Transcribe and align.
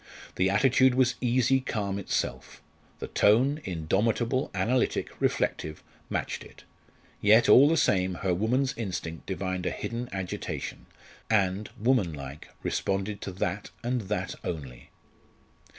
The 0.33 0.49
attitude 0.49 0.95
was 0.95 1.13
easy 1.21 1.59
calm 1.61 1.99
itself. 1.99 2.59
The 2.97 3.05
tone 3.05 3.61
indomitable, 3.63 4.49
analytic, 4.51 5.11
reflective 5.21 5.83
matched 6.09 6.43
it. 6.43 6.63
Yet, 7.21 7.47
all 7.47 7.69
the 7.69 7.77
same, 7.77 8.15
her 8.15 8.33
woman's 8.33 8.73
instinct 8.75 9.27
divined 9.27 9.67
a 9.67 9.69
hidden 9.69 10.09
agitation, 10.11 10.87
and, 11.29 11.69
woman 11.77 12.13
like, 12.13 12.47
responded 12.63 13.21
to 13.21 13.31
that 13.33 13.69
and 13.83 14.01
that 14.09 14.33
only. 14.43 14.89